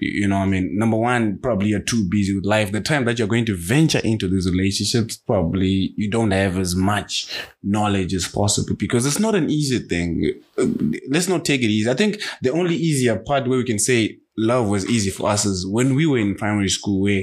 You 0.00 0.26
know, 0.28 0.36
I 0.36 0.46
mean, 0.46 0.76
number 0.76 0.96
one, 0.96 1.38
probably 1.38 1.68
you're 1.68 1.80
too 1.80 2.06
busy 2.10 2.34
with 2.34 2.44
life. 2.44 2.72
The 2.72 2.80
time 2.80 3.04
that 3.04 3.18
you're 3.18 3.28
going 3.28 3.46
to 3.46 3.56
venture 3.56 4.00
into 4.00 4.26
these 4.28 4.50
relationships, 4.50 5.16
probably 5.16 5.94
you 5.96 6.10
don't 6.10 6.32
have 6.32 6.58
as 6.58 6.74
much 6.76 7.32
knowledge 7.62 8.12
as 8.14 8.26
possible 8.28 8.74
because 8.76 9.06
it's 9.06 9.20
not 9.20 9.34
an 9.34 9.48
easy 9.48 9.78
thing. 9.78 10.32
Uh, 10.58 10.66
Let's 11.08 11.28
not 11.28 11.44
take 11.44 11.62
it 11.62 11.68
easy. 11.68 11.88
I 11.88 11.94
think 11.94 12.20
the 12.42 12.50
only 12.50 12.74
easier 12.74 13.16
part 13.16 13.46
where 13.46 13.58
we 13.58 13.64
can 13.64 13.78
say 13.78 14.18
love 14.36 14.68
was 14.68 14.84
easy 14.90 15.10
for 15.10 15.30
us 15.30 15.46
is 15.46 15.66
when 15.66 15.94
we 15.94 16.04
were 16.04 16.18
in 16.18 16.34
primary 16.34 16.68
school, 16.68 17.00
where 17.02 17.22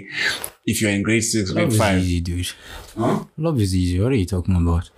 if 0.66 0.82
you're 0.82 0.90
in 0.92 1.04
grade 1.04 1.24
six, 1.24 1.52
grade 1.52 1.64
Love 1.66 1.70
grade 1.70 1.74
is 1.74 1.78
five, 1.80 2.00
easy, 2.00 2.22
dude. 2.22 2.52
huh? 2.98 3.26
Love 3.38 3.60
is 3.60 3.76
easy. 3.76 4.00
What 4.00 4.14
are 4.14 4.16
you 4.16 4.26
talking 4.26 4.56
about? 4.56 4.90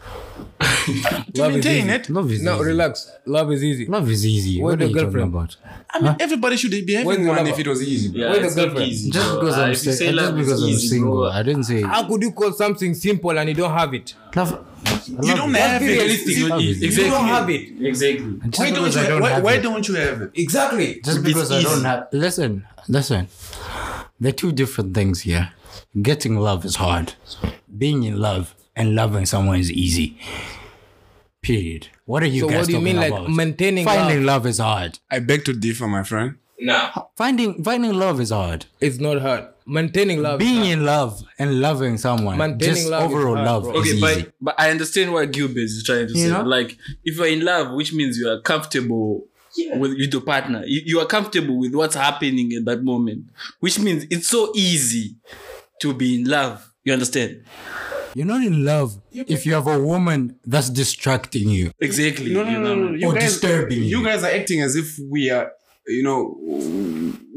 To 0.86 0.92
Love 1.42 1.52
maintain 1.54 1.90
it. 1.90 2.10
Love 2.10 2.32
is 2.32 2.42
No, 2.42 2.56
easy. 2.56 2.64
relax. 2.66 3.12
Love 3.26 3.52
is 3.52 3.64
easy. 3.64 3.86
Love 3.88 4.10
is 4.10 4.26
easy. 4.26 4.62
Where's 4.62 4.74
what 4.74 4.80
the 4.80 4.86
are 4.86 4.88
you 4.88 4.94
talking 4.96 5.12
girlfriend? 5.12 5.34
about? 5.36 5.58
I 5.94 6.00
mean, 6.02 6.16
everybody 6.20 6.58
should 6.58 6.72
be 6.72 6.94
having 6.94 7.08
Where's 7.08 7.20
one 7.28 7.38
lover? 7.38 7.50
if 7.50 7.60
it 7.60 7.68
was 7.68 7.82
easy. 7.84 8.10
Bro. 8.12 8.20
Yeah, 8.22 8.30
Where's 8.32 8.56
the 8.56 8.62
girlfriend? 8.66 8.92
easy. 8.92 9.10
Just 9.12 9.34
because 9.40 9.58
Uh, 9.58 9.62
I'm 9.62 9.72
if 9.72 9.78
say 9.80 9.92
just 9.92 10.14
love 10.14 10.40
is 10.40 10.46
because 10.46 10.64
I'm 10.64 10.70
easy, 10.70 10.88
single, 10.88 11.12
bro, 11.22 11.30
I 11.32 11.44
didn't 11.44 11.64
say 11.64 11.82
How 11.82 12.08
could 12.08 12.22
you 12.22 12.32
call 12.32 12.52
something 12.54 12.94
simple 12.94 13.38
and 13.38 13.50
you 13.50 13.56
don't 13.56 13.72
have 13.74 13.94
it? 13.94 14.14
love. 14.36 14.66
You 15.08 15.36
don't 15.36 15.52
Let's 15.52 15.66
have 15.66 15.82
be 15.82 15.88
it. 15.88 15.90
realistic. 16.00 16.38
You- 16.38 16.48
Love 16.50 16.62
is 16.62 16.82
You 16.98 17.04
don't 17.10 17.26
have 17.26 17.50
it. 17.50 17.82
Exactly. 17.82 18.40
Just 18.50 18.60
Why 18.60 18.72
don't 18.72 18.86
you? 18.86 18.92
Don't 19.08 19.22
why 19.22 19.30
have 19.30 19.44
why 19.44 19.54
it. 19.54 19.62
don't 19.64 19.88
you 19.88 19.96
have 19.96 20.22
it? 20.22 20.32
Exactly. 20.36 21.02
Just 21.04 21.18
It's 21.18 21.26
because 21.28 21.52
I 21.52 21.62
don't 21.62 21.84
have. 21.84 22.08
Listen, 22.12 22.66
listen. 22.88 23.28
There 24.20 24.30
are 24.30 24.34
two 24.34 24.52
different 24.52 24.94
things 24.94 25.22
here. 25.22 25.52
Getting 26.02 26.38
love 26.38 26.66
is 26.66 26.76
hard. 26.78 27.14
Being 27.78 28.04
in 28.04 28.20
love 28.20 28.56
and 28.76 28.96
loving 28.96 29.26
someone 29.26 29.60
is 29.60 29.72
easy. 29.72 30.18
Period. 31.46 31.88
What 32.06 32.24
are 32.24 32.28
you 32.36 32.42
So 32.42 32.50
guys 32.50 32.58
what 32.60 32.66
do 32.68 32.72
you 32.74 32.80
talking 32.80 32.86
mean, 32.86 32.96
like 32.98 33.12
about? 33.12 33.30
maintaining 33.30 33.86
Finding 33.86 34.26
love? 34.26 34.44
love 34.44 34.46
is 34.48 34.58
hard. 34.60 35.00
I 35.12 35.20
beg 35.20 35.46
to 35.46 35.54
differ, 35.54 35.88
my 35.88 36.04
friend. 36.04 36.36
No, 36.60 37.10
Finding 37.18 37.64
finding 37.64 37.94
love 37.94 38.20
is 38.22 38.30
hard. 38.32 38.66
it's 38.80 39.00
not 39.00 39.22
hard. 39.22 39.44
Maintaining 39.68 40.22
love. 40.22 40.42
is 40.42 40.48
Being 40.48 40.62
hard. 40.62 40.72
in 40.80 40.86
love 40.86 41.24
and 41.38 41.60
loving 41.60 41.98
someone, 41.98 42.38
Maintaining 42.38 42.76
just 42.76 42.88
love 42.90 43.10
is 43.12 43.16
overall 43.16 43.36
hard, 43.36 43.46
love 43.48 43.64
bro. 43.64 43.74
is 43.74 43.80
Okay, 43.82 43.90
easy. 43.90 44.02
but 44.24 44.34
but 44.42 44.56
I 44.58 44.70
understand 44.72 45.12
what 45.14 45.32
Gilbert 45.32 45.58
is 45.60 45.84
trying 45.86 46.08
to 46.08 46.14
You 46.14 46.28
say. 46.28 46.32
know? 46.32 46.44
Like, 46.44 46.78
if 47.04 47.18
you're 47.18 47.28
in 47.28 47.44
love, 47.44 47.74
which 47.76 47.92
means 47.94 48.18
you 48.18 48.30
are 48.30 48.40
comfortable 48.42 49.26
with, 49.82 49.92
with 50.00 50.14
your 50.14 50.22
partner, 50.22 50.64
you, 50.66 50.82
you 50.86 51.00
are 51.02 51.06
comfortable 51.06 51.60
with 51.60 51.74
what's 51.76 51.96
happening 51.96 52.54
at 52.54 52.64
that 52.66 52.84
moment, 52.84 53.26
which 53.60 53.78
means 53.80 54.06
it's 54.10 54.28
so 54.30 54.52
easy 54.56 55.16
to 55.82 55.94
be 55.94 56.16
in 56.22 56.24
love. 56.38 56.72
You 56.86 56.94
understand? 56.94 57.44
You're 58.16 58.26
not 58.26 58.44
in 58.46 58.64
love 58.64 58.98
if 59.12 59.46
you 59.46 59.54
have 59.54 59.68
a 59.68 59.78
woman 59.78 60.40
that's 60.46 60.70
distracting 60.70 61.50
you. 61.50 61.72
Exactly. 61.82 62.34
No, 62.34 62.44
no, 62.44 62.50
you 62.50 62.60
no, 62.60 62.64
know? 62.64 62.76
no, 62.76 62.88
no. 62.92 62.96
You 62.96 63.08
Or 63.10 63.14
guys, 63.14 63.24
disturbing 63.34 63.80
You 63.84 64.00
you. 64.00 64.04
guys 64.06 64.24
are 64.24 64.32
acting 64.32 64.62
as 64.62 64.76
if 64.78 64.98
we 65.12 65.30
are, 65.30 65.52
you 65.86 66.02
know, 66.02 66.22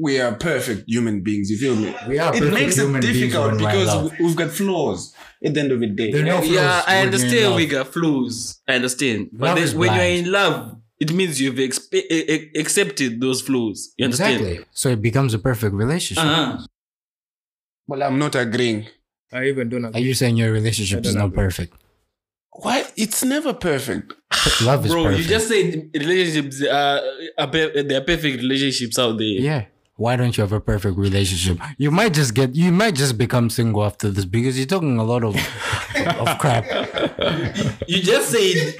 we 0.00 0.20
are 0.20 0.32
perfect 0.36 0.84
human 0.86 1.20
beings. 1.22 1.50
You 1.50 1.58
feel 1.58 1.74
me? 1.74 1.92
We 2.06 2.20
are 2.20 2.32
It 2.32 2.38
perfect 2.38 2.54
makes 2.54 2.78
it 2.78 2.82
human 2.82 3.00
beings 3.00 3.18
difficult 3.18 3.46
when 3.54 3.62
we're 3.64 3.70
in 3.70 3.76
because 3.86 4.12
we- 4.20 4.24
we've 4.26 4.36
got 4.36 4.50
flaws 4.52 5.00
at 5.44 5.52
the 5.54 5.60
end 5.60 5.72
of 5.72 5.80
the 5.80 5.88
day. 5.88 6.12
There 6.12 6.22
are 6.22 6.26
no 6.26 6.40
flaws 6.42 6.50
yeah, 6.50 6.62
I 6.62 6.70
when 6.70 6.86
you're 6.86 7.00
in 7.00 7.06
understand 7.14 7.44
love. 7.50 7.56
we 7.56 7.66
got 7.66 7.92
flaws. 7.92 8.60
I 8.68 8.72
understand. 8.80 9.28
But 9.32 9.46
Love 9.46 9.54
then 9.56 9.64
is 9.64 9.74
when 9.74 9.94
you're 9.96 10.04
in 10.24 10.30
love, 10.30 10.76
it 11.00 11.12
means 11.12 11.40
you've 11.40 11.56
expe- 11.56 12.56
accepted 12.56 13.20
those 13.20 13.40
flaws. 13.42 13.92
You 13.98 14.04
understand? 14.04 14.40
Exactly. 14.40 14.64
So 14.70 14.90
it 14.90 15.02
becomes 15.02 15.34
a 15.34 15.40
perfect 15.40 15.74
relationship. 15.74 16.24
Uh-huh. 16.24 16.64
Well, 17.88 18.02
I'm 18.04 18.18
not 18.18 18.34
agreeing. 18.36 18.86
I 19.32 19.44
even 19.46 19.68
don't 19.68 19.84
Are 19.94 19.98
you 19.98 20.14
saying 20.14 20.36
your 20.36 20.52
relationship 20.52 21.04
is 21.04 21.14
don't 21.14 21.24
agree. 21.26 21.36
perfect? 21.36 21.74
Why? 22.52 22.84
It's 22.96 23.22
never 23.24 23.52
perfect. 23.54 24.14
Love 24.62 24.84
is 24.86 24.92
Bro, 24.92 25.04
perfect. 25.04 25.22
you 25.22 25.28
just 25.28 25.48
said 25.48 25.90
relationships 25.94 26.62
uh, 26.62 27.00
are, 27.38 27.44
are 27.44 27.50
per- 27.50 27.82
there 27.82 27.98
are 28.00 28.04
perfect 28.04 28.38
relationships 28.42 28.98
out 28.98 29.16
there. 29.18 29.26
yeah. 29.50 29.64
why 29.96 30.14
don't 30.16 30.36
you 30.36 30.42
have 30.42 30.52
a 30.52 30.60
perfect 30.60 30.96
relationship? 30.96 31.58
You 31.76 31.90
might 31.90 32.14
just 32.14 32.32
get, 32.34 32.54
you 32.54 32.72
might 32.72 32.94
just 32.94 33.18
become 33.18 33.50
single 33.50 33.84
after 33.84 34.10
this 34.10 34.24
because 34.24 34.56
you're 34.58 34.66
talking 34.66 34.96
a 34.98 35.04
lot 35.04 35.22
of 35.24 35.34
of 36.24 36.38
crap. 36.38 36.64
You 37.86 38.00
just 38.02 38.30
said 38.30 38.76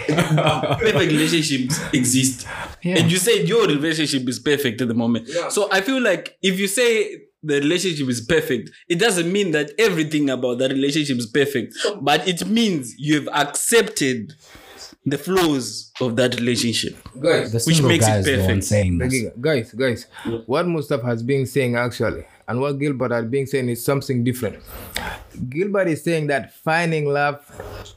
perfect 0.78 1.12
relationships 1.12 1.78
exist. 1.93 2.47
Yeah. 2.83 2.99
And 2.99 3.11
you 3.11 3.19
said 3.19 3.49
your 3.49 3.67
relationship 3.67 4.28
is 4.28 4.38
perfect 4.38 4.81
at 4.81 4.88
the 4.88 4.95
moment. 4.95 5.28
So 5.50 5.69
I 5.73 5.81
feel 5.81 6.00
like 6.00 6.37
if 6.43 6.59
you 6.59 6.69
say 6.69 7.23
the 7.42 7.61
relationship 7.61 8.09
is 8.09 8.21
perfect, 8.21 8.71
it 8.88 8.99
doesn't 8.99 9.30
mean 9.30 9.52
that 9.52 9.73
everything 9.78 10.30
about 10.30 10.59
that 10.59 10.71
relationship 10.71 11.18
is 11.18 11.26
perfect. 11.26 11.75
But 12.00 12.26
it 12.26 12.47
means 12.47 12.95
you've 12.99 13.28
accepted 13.28 14.35
the 15.04 15.18
flaws 15.18 15.92
of 16.00 16.16
that 16.16 16.35
relationship. 16.35 16.97
Guys, 17.20 17.52
The 17.52 17.62
Which 17.66 17.82
makes 17.82 18.04
it 18.06 18.08
guys 18.08 18.25
the 18.25 18.37
one 18.38 18.46
perfect. 18.46 18.64
saying 18.64 18.98
this. 18.98 19.12
Dagiga, 19.14 19.40
guys, 19.40 19.72
guys, 19.72 20.06
what 20.46 20.66
Mustafa 20.66 21.06
has 21.06 21.22
been 21.22 21.46
saying 21.46 21.76
actually, 21.76 22.25
and 22.46 22.60
what 22.60 22.78
Gilbert 22.78 23.10
has 23.12 23.25
been 23.26 23.46
saying 23.46 23.68
is 23.68 23.84
something 23.84 24.25
different. 24.25 24.56
Gilbert 25.48 25.87
is 25.88 26.02
saying 26.02 26.26
that 26.28 26.52
finding 26.52 27.04
love 27.06 27.40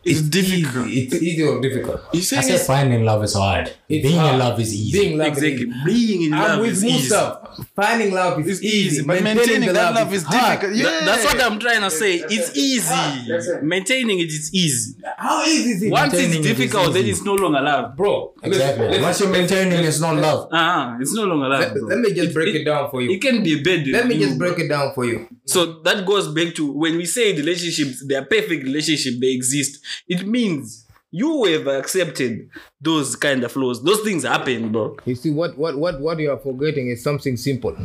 It's 0.05 0.19
is 0.19 0.29
difficult. 0.29 0.87
Easy. 0.87 1.01
It's 1.05 1.23
easy 1.23 1.43
or 1.43 1.59
difficult. 1.59 2.01
You 2.13 2.19
I 2.19 2.23
said 2.23 2.43
it's 2.55 2.67
finding 2.67 3.03
love 3.03 3.23
is 3.23 3.33
hard. 3.33 3.73
It's 3.89 4.05
Being 4.07 4.19
hard. 4.19 4.33
in 4.33 4.39
love 4.39 4.59
is 4.59 4.73
easy. 4.75 4.99
Being 4.99 5.11
in 5.13 5.17
love 5.17 5.37
is 5.37 5.43
Exactly. 5.43 5.67
easy. 5.71 5.85
Being 5.85 6.21
in 6.27 6.33
I'm 6.33 6.39
love 6.41 6.59
with 6.61 6.71
is 6.71 6.85
easy. 6.85 6.93
Mustafa. 6.99 7.65
Finding 7.75 8.13
love 8.13 8.39
is 8.41 8.47
It's 8.47 8.61
easy, 8.63 8.87
easy, 8.97 9.03
but 9.07 9.23
maintaining 9.23 9.73
that 9.73 9.95
love 9.95 10.13
is 10.13 10.23
hard. 10.23 10.59
difficult. 10.59 10.77
Yeah. 10.77 10.83
That- 10.83 11.05
that's 11.05 11.23
what 11.25 11.41
I'm 11.41 11.57
trying 11.59 11.81
to 11.81 11.89
say. 11.89 12.15
It's 12.29 12.55
easy. 12.55 12.87
Ah, 12.91 13.25
maintaining 13.63 14.19
it 14.19 14.27
is 14.27 14.53
easy. 14.53 14.93
How 15.17 15.43
easy 15.45 15.71
is 15.71 15.83
it? 15.83 15.89
Once 15.91 16.13
it's 16.13 16.21
Maintaining 16.21 16.45
it 16.45 16.51
is 16.51 16.57
difficult, 16.57 16.93
then 16.93 17.05
it's 17.05 17.23
no 17.23 17.33
longer 17.33 17.61
love. 17.61 17.95
bro. 17.97 18.33
Exactly. 18.43 18.87
listen, 18.87 19.01
Once 19.12 19.20
you're 19.20 19.30
maintaining, 19.32 19.84
it's 19.84 20.00
not 20.00 20.15
love. 20.15 20.48
Uh-huh. 20.51 20.98
It's 21.01 21.13
no 21.13 21.24
longer 21.25 21.50
love. 21.50 21.60
Let, 21.75 21.84
let 21.84 22.00
me 22.00 22.13
just 22.13 22.30
It- 22.30 22.34
break 22.34 22.56
it- 22.56 22.62
it 22.62 22.63
down 22.65 22.89
for 22.89 23.01
you. 23.01 23.12
It 23.12 23.22
can 23.22 23.44
be 23.44 23.60
a 23.60 23.62
bed. 23.62 23.86
Let 23.88 24.08
me 24.08 24.15
you- 24.15 24.25
just 24.27 24.38
break 24.38 24.58
it 24.58 24.70
down 24.70 24.94
for 24.94 25.03
you. 25.06 25.27
So 25.46 25.82
that 25.84 26.06
goes 26.06 26.27
back 26.34 26.56
to 26.56 26.72
when 26.72 26.96
we 26.98 27.06
say 27.06 27.36
relationships, 27.36 28.06
they 28.08 28.15
are 28.15 28.24
perfect 28.25 28.63
relationships, 28.63 29.18
they 29.20 29.32
exist. 29.34 29.84
It 30.08 30.25
means 30.25 30.86
you 31.13 31.44
have 31.44 31.68
accepted 31.68 32.48
those 32.80 33.18
kind 33.18 33.44
of 33.44 33.51
flaws. 33.51 33.84
Those 33.84 34.00
things 34.00 34.24
happen, 34.24 34.72
bro. 34.72 34.96
You 35.06 35.15
see, 35.15 35.30
what, 35.32 35.58
what, 35.58 35.77
what, 35.77 36.00
what 36.00 36.18
you 36.20 36.32
are 36.32 36.38
forgetting 36.39 36.88
is 36.88 37.03
something 37.03 37.36
simple. 37.36 37.75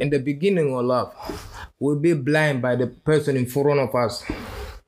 In 0.00 0.10
the 0.10 0.18
beginning 0.18 0.74
of 0.74 0.84
love, 0.84 1.14
we'll 1.78 2.00
be 2.00 2.12
blind 2.14 2.60
by 2.60 2.74
the 2.74 2.88
person 2.88 3.36
in 3.36 3.46
front 3.46 3.78
of 3.78 3.94
us. 3.94 4.24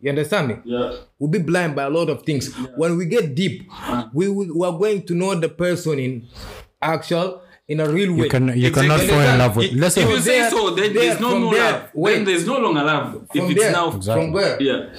You 0.05 0.11
understand 0.11 0.49
me? 0.49 0.57
Yeah. 0.67 0.93
We'll 1.19 1.31
be 1.31 1.39
blind 1.39 1.75
by 1.75 1.85
a 1.85 1.89
lot 1.89 2.11
of 2.11 2.25
things. 2.25 2.55
When 2.77 2.99
we 2.99 3.07
get 3.07 3.35
deep, 3.35 3.67
we, 4.13 4.29
will, 4.29 4.49
we 4.59 4.67
are 4.67 4.79
going 4.79 5.03
to 5.07 5.15
know 5.15 5.35
the 5.35 5.49
person 5.49 5.99
in 5.99 6.29
actual, 6.83 7.41
in 7.67 7.81
a 7.81 7.89
real 7.89 8.13
way. 8.13 8.25
You 8.25 8.29
can 8.29 8.49
you 8.49 8.69
Exactly. 8.69 8.83
cannot 8.89 9.01
fall 9.01 9.21
in 9.21 9.39
love 9.39 9.57
with. 9.57 9.67
If- 9.73 9.79
Listen, 9.79 10.03
if 10.03 10.11
you 10.11 10.21
say 10.21 10.41
there- 10.41 10.51
so, 10.51 10.71
then 10.75 10.93
there- 10.93 11.03
there's 11.09 11.21
no 11.21 11.39
more 11.39 11.55
there- 11.55 11.73
love. 11.73 11.91
wait. 11.95 12.15
Then 12.17 12.25
there's 12.27 12.47
no 12.47 12.59
longer 12.59 12.83
love. 12.83 13.27
If 13.35 13.51
it's 13.51 13.61
there, 13.63 13.73
now, 13.73 13.91
from 13.93 14.33
where 14.33 14.61
yeah. 14.63 14.91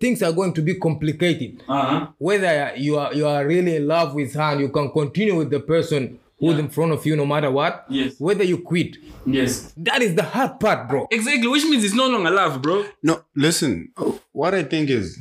things 0.00 0.20
are 0.24 0.32
going 0.32 0.52
to 0.54 0.60
be 0.62 0.74
complicated. 0.74 1.62
Uh-huh. 1.68 2.08
Whether 2.18 2.72
you 2.76 2.98
are 2.98 3.14
you 3.14 3.28
are 3.28 3.46
really 3.46 3.76
in 3.76 3.86
love 3.86 4.12
with 4.16 4.34
her 4.34 4.42
and 4.42 4.60
you 4.60 4.70
can 4.70 4.90
continue 4.90 5.36
with 5.36 5.50
the 5.50 5.60
person 5.60 6.18
who's 6.38 6.58
in 6.58 6.68
front 6.68 6.92
of 6.92 7.04
you 7.06 7.16
no 7.16 7.26
matter 7.26 7.50
what. 7.50 7.84
Yes. 7.88 8.14
Whether 8.18 8.44
you 8.44 8.58
quit. 8.58 8.96
Yes. 9.26 9.72
That 9.76 10.02
is 10.02 10.14
the 10.14 10.22
hard 10.22 10.60
part, 10.60 10.88
bro. 10.88 11.06
Exactly, 11.10 11.48
which 11.48 11.64
means 11.64 11.84
it's 11.84 11.94
no 11.94 12.08
longer 12.08 12.30
love, 12.30 12.62
bro. 12.62 12.84
No, 13.02 13.22
listen. 13.34 13.92
What 14.32 14.54
I 14.54 14.62
think 14.62 14.90
is, 14.90 15.18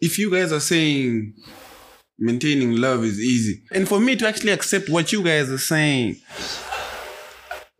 if 0.00 0.18
you 0.18 0.30
guys 0.30 0.52
are 0.52 0.60
saying 0.60 1.34
maintaining 2.18 2.76
love 2.76 3.04
is 3.04 3.18
easy, 3.18 3.62
and 3.72 3.88
for 3.88 3.98
me 3.98 4.16
to 4.16 4.28
actually 4.28 4.52
accept 4.52 4.88
what 4.88 5.12
you 5.12 5.22
guys 5.22 5.50
are 5.50 5.58
saying, 5.58 6.16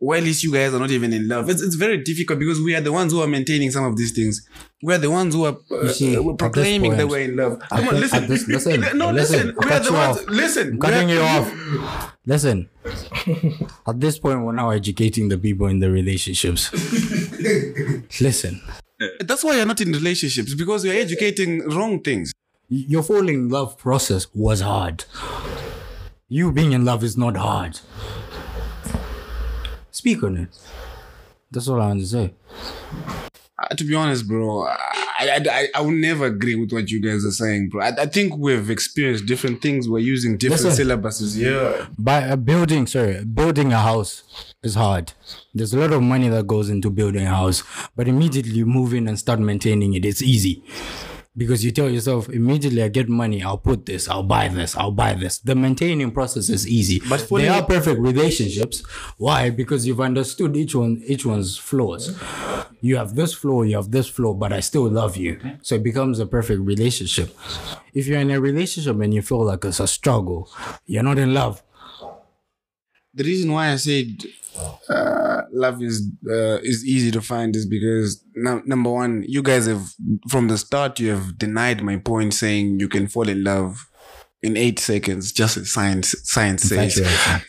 well, 0.05 0.17
at 0.17 0.23
least 0.23 0.43
you 0.43 0.51
guys 0.51 0.73
are 0.73 0.79
not 0.79 0.91
even 0.91 1.13
in 1.13 1.27
love. 1.29 1.49
It's, 1.49 1.61
it's 1.61 1.75
very 1.75 1.97
difficult 2.03 2.37
because 2.39 2.59
we 2.59 2.75
are 2.75 2.81
the 2.81 2.91
ones 2.91 3.13
who 3.13 3.21
are 3.21 3.27
maintaining 3.27 3.71
some 3.71 3.85
of 3.85 3.95
these 3.95 4.11
things. 4.11 4.45
We 4.81 4.93
are 4.93 4.97
the 4.97 5.09
ones 5.09 5.33
who 5.33 5.45
are 5.45 5.57
uh, 5.71 5.87
see, 5.87 6.17
uh, 6.17 6.33
proclaiming 6.33 6.97
that 6.97 7.07
we're 7.07 7.21
in 7.21 7.37
love. 7.37 7.59
Come 7.69 7.87
on, 7.87 7.99
listen. 8.01 8.27
this- 8.27 8.47
listen, 8.47 8.81
no, 8.97 9.11
listen, 9.11 9.55
listen. 9.55 9.55
We 9.63 9.71
are 9.71 9.79
the 9.79 9.93
ones. 9.93 10.17
off. 10.17 10.25
Listen, 10.27 10.67
I'm 10.73 10.79
cutting 10.79 11.09
you 11.09 11.21
off. 11.33 12.13
Listen, 12.25 12.69
at 13.87 13.99
this 13.99 14.19
point, 14.19 14.41
we're 14.41 14.51
now 14.51 14.71
educating 14.71 15.29
the 15.29 15.37
people 15.37 15.67
in 15.67 15.79
the 15.79 15.89
relationships. 15.89 16.69
Listen, 18.21 18.61
That's 19.21 19.43
why 19.43 19.55
you're 19.57 19.65
not 19.65 19.79
in 19.81 19.91
relationships 19.93 20.53
because 20.53 20.83
you're 20.85 20.95
educating 20.95 21.61
wrong 21.69 22.01
things. 22.01 22.33
your 22.67 23.03
falling 23.03 23.35
in 23.35 23.49
love 23.49 23.77
process 23.77 24.27
was 24.33 24.59
hard. 24.61 25.05
You 26.27 26.51
being 26.51 26.71
in 26.73 26.83
love 26.83 27.03
is 27.03 27.15
not 27.17 27.37
hard. 27.37 27.79
Speak 29.93 30.23
on 30.23 30.37
it. 30.37 30.49
That's 31.51 31.67
all 31.67 31.79
I 31.79 31.87
want 31.87 31.99
to 31.99 32.07
say. 32.07 32.33
Uh, 33.59 33.67
to 33.75 33.83
be 33.83 33.93
honest, 33.93 34.27
bro, 34.27 34.63
I, 34.63 34.75
I, 35.19 35.39
I, 35.49 35.67
I 35.75 35.81
will 35.81 35.91
never 35.91 36.25
agree 36.25 36.55
with 36.55 36.73
what 36.73 36.89
you 36.89 36.99
guys 36.99 37.23
are 37.23 37.31
saying, 37.31 37.69
bro. 37.69 37.85
I, 37.85 37.89
I 38.01 38.05
think 38.07 38.35
we've 38.35 38.71
experienced 38.71 39.27
different 39.27 39.61
things. 39.61 39.87
We're 39.87 39.99
using 39.99 40.35
different 40.35 40.63
Listen. 40.63 40.87
syllabuses. 40.87 41.37
Yeah. 41.37 41.85
By 41.99 42.21
a 42.21 42.35
building, 42.35 42.87
sorry, 42.87 43.23
building 43.23 43.71
a 43.71 43.79
house 43.79 44.23
is 44.63 44.73
hard. 44.73 45.13
There's 45.53 45.75
a 45.75 45.77
lot 45.77 45.93
of 45.93 46.01
money 46.01 46.27
that 46.27 46.47
goes 46.47 46.71
into 46.71 46.89
building 46.89 47.27
a 47.27 47.29
house, 47.29 47.61
but 47.95 48.07
immediately 48.07 48.53
you 48.53 48.65
move 48.65 48.95
in 48.95 49.07
and 49.07 49.19
start 49.19 49.39
maintaining 49.39 49.93
it. 49.93 50.05
It's 50.05 50.23
easy 50.23 50.63
because 51.35 51.65
you 51.65 51.71
tell 51.71 51.89
yourself 51.89 52.29
immediately 52.29 52.83
I 52.83 52.89
get 52.89 53.09
money, 53.09 53.41
I'll 53.43 53.57
put 53.57 53.85
this, 53.85 54.07
I'll 54.07 54.23
buy 54.23 54.47
this, 54.49 54.75
I'll 54.77 54.91
buy 54.91 55.13
this. 55.13 55.39
The 55.39 55.55
maintaining 55.55 56.11
process 56.11 56.49
is 56.49 56.67
easy. 56.67 57.01
But 57.09 57.21
fully- 57.21 57.43
they 57.43 57.49
are 57.49 57.63
perfect 57.65 57.99
relationships. 57.99 58.81
Why? 59.17 59.49
Because 59.49 59.87
you've 59.87 60.01
understood 60.01 60.55
each 60.55 60.75
one, 60.75 61.01
each 61.05 61.25
one's 61.25 61.57
flaws. 61.57 62.15
You 62.81 62.97
have 62.97 63.15
this 63.15 63.33
flaw, 63.33 63.63
you 63.63 63.75
have 63.77 63.91
this 63.91 64.07
flaw, 64.07 64.33
but 64.33 64.51
I 64.53 64.59
still 64.59 64.89
love 64.89 65.17
you. 65.17 65.39
So 65.61 65.75
it 65.75 65.83
becomes 65.83 66.19
a 66.19 66.25
perfect 66.25 66.61
relationship. 66.61 67.35
If 67.93 68.07
you're 68.07 68.19
in 68.19 68.31
a 68.31 68.39
relationship 68.39 68.99
and 68.99 69.13
you 69.13 69.21
feel 69.21 69.43
like 69.45 69.63
it's 69.65 69.79
a 69.79 69.87
struggle, 69.87 70.49
you're 70.85 71.03
not 71.03 71.17
in 71.17 71.33
love. 71.33 71.63
The 73.13 73.23
reason 73.23 73.51
why 73.51 73.71
I 73.71 73.75
said 73.75 74.23
uh, 74.89 75.41
love 75.51 75.81
is 75.81 76.09
uh, 76.29 76.59
is 76.61 76.85
easy 76.85 77.11
to 77.11 77.21
find 77.21 77.55
is 77.55 77.65
because 77.65 78.23
num- 78.35 78.63
number 78.65 78.89
one, 78.89 79.23
you 79.27 79.41
guys 79.41 79.67
have 79.67 79.89
from 80.29 80.47
the 80.47 80.57
start 80.57 80.99
you 80.99 81.09
have 81.11 81.37
denied 81.37 81.81
my 81.83 81.97
point, 81.97 82.33
saying 82.33 82.79
you 82.79 82.87
can 82.87 83.07
fall 83.07 83.29
in 83.29 83.43
love 83.43 83.89
in 84.41 84.57
eight 84.57 84.77
seconds, 84.79 85.31
just 85.31 85.57
as 85.57 85.71
science 85.71 86.15
science 86.23 86.63
says. 86.63 86.97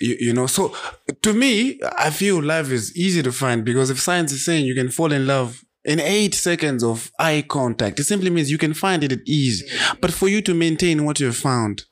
You, 0.00 0.16
you 0.20 0.32
know, 0.32 0.46
so 0.46 0.74
to 1.22 1.32
me, 1.32 1.80
I 1.98 2.10
feel 2.10 2.42
love 2.42 2.72
is 2.72 2.96
easy 2.96 3.22
to 3.22 3.32
find 3.32 3.64
because 3.64 3.90
if 3.90 4.00
science 4.00 4.32
is 4.32 4.44
saying 4.44 4.64
you 4.66 4.74
can 4.74 4.90
fall 4.90 5.12
in 5.12 5.26
love 5.26 5.64
in 5.84 6.00
eight 6.00 6.34
seconds 6.34 6.82
of 6.82 7.10
eye 7.18 7.44
contact, 7.46 8.00
it 8.00 8.04
simply 8.04 8.30
means 8.30 8.50
you 8.50 8.58
can 8.58 8.72
find 8.74 9.04
it 9.04 9.12
at 9.12 9.20
ease. 9.26 9.62
But 10.00 10.12
for 10.12 10.28
you 10.28 10.40
to 10.42 10.54
maintain 10.54 11.04
what 11.04 11.20
you've 11.20 11.36
found, 11.36 11.84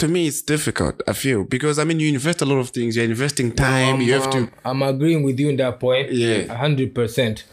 to 0.00 0.08
me, 0.08 0.26
it's 0.26 0.42
difficult. 0.42 1.02
I 1.06 1.12
feel 1.12 1.44
because 1.44 1.78
I 1.78 1.84
mean, 1.84 2.00
you 2.00 2.08
invest 2.08 2.42
a 2.42 2.44
lot 2.44 2.58
of 2.58 2.70
things. 2.70 2.96
You're 2.96 3.04
investing 3.04 3.52
time. 3.52 4.00
you 4.00 4.12
have 4.14 4.30
to. 4.30 4.50
I'm 4.64 4.82
agreeing 4.82 5.22
with 5.22 5.38
you 5.38 5.48
in 5.50 5.56
that 5.56 5.78
point. 5.78 6.12
Yeah. 6.12 6.52
hundred 6.54 6.94
percent. 6.94 7.44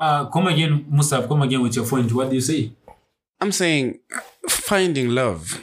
Uh, 0.00 0.26
come 0.30 0.48
again, 0.48 0.84
Mustaf. 0.90 1.28
Come 1.28 1.42
again 1.42 1.62
with 1.62 1.76
your 1.76 1.86
point. 1.86 2.12
What 2.12 2.30
do 2.30 2.34
you 2.34 2.40
say? 2.40 2.72
I'm 3.40 3.52
saying 3.52 3.98
finding 4.48 5.10
love 5.10 5.62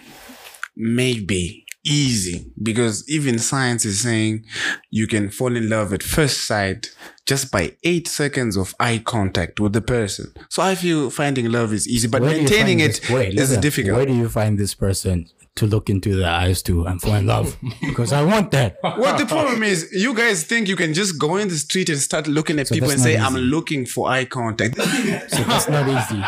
may 0.75 1.19
be 1.19 1.65
easy 1.85 2.51
because 2.61 3.09
even 3.09 3.39
science 3.39 3.85
is 3.85 4.01
saying 4.01 4.45
you 4.89 5.07
can 5.07 5.29
fall 5.29 5.55
in 5.55 5.69
love 5.69 5.93
at 5.93 6.03
first 6.03 6.45
sight 6.45 6.93
just 7.25 7.51
by 7.51 7.75
eight 7.83 8.07
seconds 8.07 8.57
of 8.57 8.75
eye 8.79 9.01
contact 9.03 9.59
with 9.59 9.73
the 9.73 9.81
person. 9.81 10.33
So 10.49 10.61
I 10.61 10.75
feel 10.75 11.09
finding 11.09 11.51
love 11.51 11.73
is 11.73 11.87
easy, 11.87 12.07
but 12.07 12.21
Where 12.21 12.31
maintaining 12.31 12.79
find 12.79 12.91
it 12.91 13.09
wait, 13.09 13.29
is 13.29 13.35
listen, 13.35 13.61
difficult. 13.61 13.95
Where 13.97 14.05
do 14.05 14.13
you 14.15 14.29
find 14.29 14.57
this 14.57 14.73
person 14.73 15.29
to 15.55 15.65
look 15.67 15.89
into 15.89 16.15
their 16.15 16.29
eyes 16.29 16.61
to 16.63 16.85
and 16.85 17.01
fall 17.01 17.15
in 17.15 17.25
love? 17.27 17.57
Because 17.81 18.13
I 18.13 18.23
want 18.23 18.51
that. 18.51 18.77
Well, 18.83 19.17
the 19.17 19.25
problem 19.25 19.63
is, 19.63 19.89
you 19.91 20.13
guys 20.13 20.43
think 20.43 20.67
you 20.67 20.75
can 20.75 20.93
just 20.93 21.19
go 21.19 21.35
in 21.37 21.47
the 21.49 21.55
street 21.55 21.89
and 21.89 21.97
start 21.99 22.27
looking 22.27 22.59
at 22.59 22.67
So 22.67 22.75
people 22.75 22.89
and 22.91 22.99
say, 22.99 23.17
not 23.17 23.31
"I'm 23.31 23.37
looking 23.37 23.85
for 23.85 24.09
eye 24.09 24.25
contact." 24.25 24.77
So 25.29 25.43
that's 25.43 25.67
not 25.69 25.87
easy. 25.87 26.21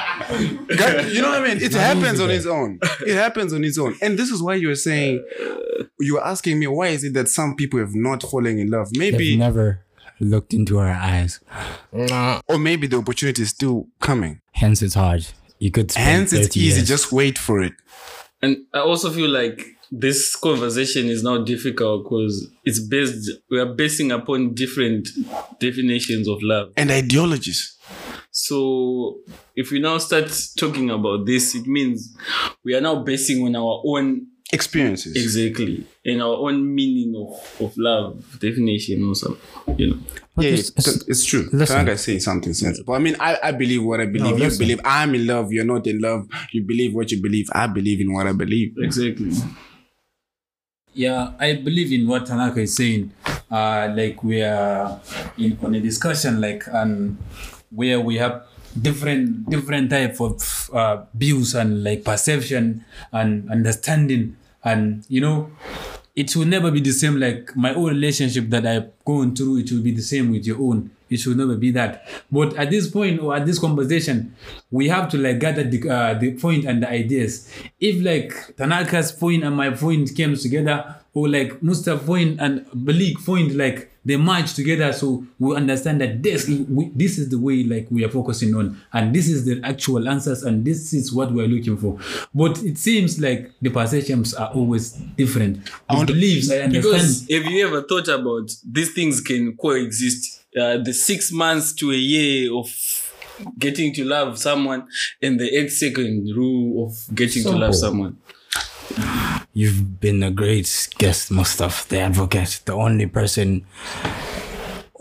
You 1.15 1.21
know 1.21 1.29
what 1.29 1.41
I 1.43 1.47
mean? 1.47 1.61
It 1.63 1.73
happens 1.73 2.13
easy 2.13 2.23
on 2.23 2.27
there. 2.29 2.37
its 2.37 2.45
own. 2.45 2.79
It 3.05 3.15
happens 3.15 3.53
on 3.53 3.63
its 3.63 3.77
own. 3.77 3.95
And 4.01 4.17
this 4.17 4.29
is 4.29 4.41
why 4.41 4.55
you're 4.55 4.75
saying, 4.75 5.23
you're 5.99 6.23
asking 6.25 6.59
me, 6.59 6.67
why 6.67 6.87
is 6.87 7.03
it 7.03 7.13
that 7.13 7.27
some 7.29 7.55
people 7.55 7.79
have 7.79 7.93
not 7.95 8.23
fallen 8.23 8.57
in 8.59 8.69
love? 8.69 8.91
They've 8.93 9.13
Maybe, 9.13 9.37
never 9.37 9.81
looked 10.19 10.53
into 10.53 10.77
her 10.77 10.89
eyes. 10.93 11.39
Nah, 11.91 12.41
or 12.47 12.57
maybe 12.57 12.87
the 12.87 12.97
opportunity 12.97 13.41
is 13.43 13.49
still 13.49 13.87
coming. 13.99 14.41
Hence, 14.53 14.81
it's 14.81 14.95
hard. 14.95 15.27
You 15.59 15.71
could 15.71 15.91
spend 15.91 16.07
Hence, 16.07 16.33
it's 16.33 16.57
easy. 16.57 16.77
years. 16.77 16.87
Just 16.87 17.11
wait 17.11 17.37
for 17.37 17.61
it. 17.61 17.73
And 18.41 18.65
I 18.73 18.79
also 18.79 19.11
feel 19.11 19.29
like 19.29 19.65
this 19.91 20.35
conversation 20.35 21.07
is 21.07 21.21
now 21.23 21.43
difficult 21.43 22.03
because 22.03 22.49
it's 22.63 22.79
based, 22.79 23.29
we 23.49 23.59
are 23.59 23.73
basing 23.73 24.11
upon 24.11 24.53
different 24.53 25.09
definitions 25.59 26.27
of 26.27 26.37
love. 26.41 26.71
And 26.77 26.89
ideologies. 26.91 27.77
So 28.31 29.19
if 29.55 29.71
we 29.71 29.79
now 29.79 29.97
start 29.97 30.31
talking 30.57 30.89
about 30.89 31.25
this, 31.25 31.53
it 31.53 31.67
means 31.67 32.15
we 32.63 32.73
are 32.73 32.81
now 32.81 33.03
basing 33.03 33.45
on 33.45 33.55
our 33.55 33.81
own 33.85 34.27
experiences. 34.51 35.15
exactly 35.15 35.85
In 36.03 36.21
our 36.21 36.35
own 36.45 36.73
meaning 36.75 37.15
of, 37.15 37.61
of 37.65 37.73
love 37.77 38.39
definition 38.39 39.03
or 39.07 39.15
something 39.15 39.75
you 39.79 39.87
know 39.91 39.97
yeah, 40.37 40.49
it's- 40.49 40.69
it's, 40.77 40.87
it's- 40.87 41.07
it's 41.07 41.25
true. 41.25 41.49
listen. 41.51 41.75
Tanaka 41.75 41.91
is 41.91 42.01
saying 42.01 42.19
something 42.21 42.53
sensible. 42.53 42.93
I 42.93 42.99
mean, 42.99 43.15
I, 43.19 43.37
I 43.43 43.51
believe 43.51 43.83
what 43.83 43.99
I 43.99 44.05
believe. 44.05 44.39
you 44.39 44.57
believe 44.57 44.79
I'm 44.85 45.13
in 45.13 45.27
love. 45.27 45.51
You're 45.51 45.65
not 45.65 45.85
in 45.87 45.99
love. 45.99 46.25
You 46.53 46.63
believe 46.63 46.93
what 46.95 47.11
you 47.11 47.21
believe. 47.21 47.47
I 47.53 47.67
believe 47.67 47.99
in 47.99 48.13
what 48.13 48.27
I 48.27 48.31
believe. 48.31 48.73
exactly 48.79 49.31
Yeah, 50.93 51.31
I 51.39 51.55
believe 51.55 51.91
in 51.93 52.07
what 52.07 52.25
Tanaka 52.25 52.61
is 52.61 52.75
saying. 52.75 53.11
Uh, 53.49 53.91
like 53.95 54.23
we 54.23 54.41
are 54.41 54.99
in 55.37 55.57
on 55.63 55.75
a 55.75 55.79
discussion, 55.79 56.41
like 56.41 56.63
and 56.67 57.17
where 57.69 57.99
we 57.99 58.15
have 58.17 58.43
different 58.81 59.49
different 59.49 59.89
type 59.89 60.19
of 60.19 60.69
uh, 60.73 61.03
views 61.13 61.55
and 61.55 61.83
like 61.83 62.03
perception 62.03 62.83
and 63.11 63.49
understanding, 63.51 64.35
and 64.63 65.05
you 65.07 65.21
know, 65.21 65.51
it 66.15 66.35
will 66.35 66.45
never 66.45 66.71
be 66.71 66.79
the 66.79 66.91
same. 66.91 67.19
Like 67.19 67.55
my 67.55 67.73
own 67.73 67.89
relationship 67.89 68.49
that 68.49 68.65
I've 68.65 68.91
gone 69.05 69.35
through, 69.35 69.59
it 69.59 69.71
will 69.71 69.81
be 69.81 69.91
the 69.91 70.01
same 70.01 70.31
with 70.31 70.45
your 70.45 70.61
own. 70.61 70.91
It 71.09 71.17
should 71.17 71.37
never 71.37 71.57
be 71.57 71.71
that. 71.71 72.07
But 72.31 72.55
at 72.55 72.69
this 72.69 72.89
point 72.89 73.21
or 73.21 73.35
at 73.35 73.45
this 73.45 73.59
conversation, 73.59 74.33
we 74.71 74.87
have 74.87 75.09
to 75.09 75.17
like 75.17 75.39
gather 75.39 75.63
the 75.63 75.89
uh, 75.89 76.13
the 76.13 76.33
point 76.35 76.65
and 76.65 76.81
the 76.81 76.89
ideas. 76.89 77.51
If 77.79 78.01
like 78.03 78.55
Tanaka's 78.55 79.11
point 79.11 79.43
and 79.43 79.55
my 79.55 79.71
point 79.71 80.15
came 80.15 80.35
together, 80.35 80.95
or 81.13 81.27
like 81.27 81.61
Mustafa 81.61 82.05
point 82.05 82.39
and 82.39 82.65
Balik 82.67 83.25
point 83.25 83.55
like 83.55 83.90
they 84.03 84.17
merge 84.17 84.53
together, 84.53 84.91
so 84.93 85.23
we 85.37 85.55
understand 85.55 86.01
that 86.01 86.23
this 86.23 86.47
we, 86.47 86.91
this 86.95 87.17
is 87.19 87.29
the 87.29 87.37
way 87.37 87.63
like 87.63 87.87
we 87.91 88.03
are 88.03 88.09
focusing 88.09 88.55
on, 88.55 88.81
and 88.93 89.13
this 89.13 89.27
is 89.27 89.45
the 89.45 89.61
actual 89.63 90.09
answers, 90.09 90.43
and 90.43 90.65
this 90.65 90.93
is 90.93 91.13
what 91.13 91.31
we 91.31 91.43
are 91.43 91.47
looking 91.47 91.77
for. 91.77 91.99
But 92.33 92.57
it 92.63 92.77
seems 92.77 93.19
like 93.19 93.51
the 93.61 93.69
perceptions 93.69 94.33
are 94.33 94.49
always 94.53 94.91
different. 94.91 95.65
The 95.89 96.05
beliefs, 96.05 96.51
I 96.51 96.59
understand. 96.59 96.83
because 96.83 97.21
have 97.29 97.45
you 97.45 97.67
ever 97.67 97.83
thought 97.83 98.07
about 98.07 98.51
these 98.67 98.91
things 98.93 99.21
can 99.21 99.55
coexist 99.55 100.43
uh, 100.59 100.77
the 100.77 100.93
six 100.93 101.31
months 101.31 101.73
to 101.73 101.91
a 101.91 101.95
year 101.95 102.53
of 102.55 102.67
getting 103.57 103.93
to 103.93 104.03
love 104.05 104.37
someone 104.37 104.87
and 105.21 105.39
the 105.39 105.47
eight 105.55 105.69
second 105.71 106.29
rule 106.35 106.85
of 106.87 107.15
getting 107.15 107.43
to 107.43 107.51
love 107.51 107.75
someone 107.75 108.17
You've 109.53 109.99
been 109.99 110.23
a 110.23 110.31
great 110.31 110.89
guest, 110.97 111.29
Mustafa, 111.31 111.89
the 111.89 111.99
advocate, 111.99 112.61
the 112.65 112.73
only 112.73 113.05
person 113.05 113.65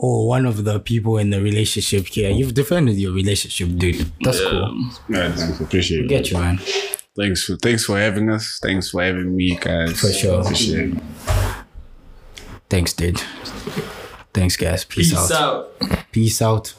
or 0.00 0.26
one 0.26 0.46
of 0.46 0.64
the 0.64 0.80
people 0.80 1.18
in 1.18 1.30
the 1.30 1.40
relationship 1.40 2.06
here. 2.06 2.30
You've 2.30 2.54
defended 2.54 2.96
your 2.96 3.12
relationship, 3.12 3.76
dude. 3.76 4.10
That's 4.22 4.40
cool. 4.40 4.90
Yeah, 5.08 5.30
thanks. 5.32 5.60
Appreciate 5.60 6.06
it. 6.06 6.08
Get 6.08 6.30
you, 6.30 6.38
man. 6.38 6.58
Thanks 7.16 7.44
for 7.44 7.56
thanks 7.56 7.84
for 7.84 7.98
having 7.98 8.30
us. 8.30 8.58
Thanks 8.62 8.90
for 8.90 9.02
having 9.02 9.36
me, 9.36 9.56
guys. 9.56 10.00
For 10.00 10.10
sure. 10.10 10.40
Appreciate 10.40 10.94
it. 10.94 11.02
Thanks, 12.70 12.92
dude. 12.94 13.20
Thanks, 14.32 14.56
guys. 14.56 14.84
Peace, 14.84 15.10
peace 15.10 15.30
out. 15.30 15.72
out 15.80 16.12
Peace 16.12 16.40
out. 16.40 16.74